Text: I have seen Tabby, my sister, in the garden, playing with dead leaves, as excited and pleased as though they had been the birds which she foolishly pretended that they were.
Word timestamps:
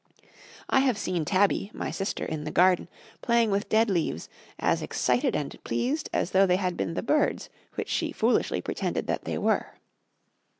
I 0.67 0.79
have 0.79 0.97
seen 0.97 1.25
Tabby, 1.25 1.69
my 1.75 1.91
sister, 1.91 2.25
in 2.25 2.43
the 2.43 2.49
garden, 2.49 2.87
playing 3.21 3.51
with 3.51 3.69
dead 3.69 3.87
leaves, 3.87 4.29
as 4.57 4.81
excited 4.81 5.35
and 5.35 5.63
pleased 5.63 6.09
as 6.11 6.31
though 6.31 6.47
they 6.47 6.55
had 6.55 6.75
been 6.75 6.95
the 6.95 7.03
birds 7.03 7.51
which 7.75 7.89
she 7.89 8.11
foolishly 8.11 8.61
pretended 8.61 9.05
that 9.05 9.25
they 9.25 9.37
were. 9.37 9.73